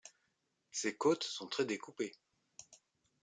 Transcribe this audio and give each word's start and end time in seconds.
Ses 0.71 0.97
côtes 0.97 1.25
sont 1.25 1.45
très 1.45 1.63
découpées. 1.63 2.13